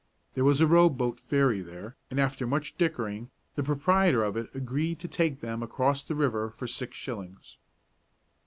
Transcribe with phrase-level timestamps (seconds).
[0.33, 4.49] There was a row boat ferry there, and, after much dickering, the proprietor of it
[4.55, 7.59] agreed to take them across the river for six shillings.